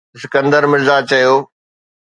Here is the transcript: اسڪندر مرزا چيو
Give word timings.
اسڪندر 0.15 0.63
مرزا 0.71 0.97
چيو 1.09 1.35